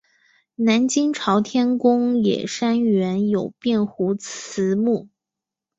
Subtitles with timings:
[0.55, 5.07] 南京朝天宫冶山原有卞壸祠墓。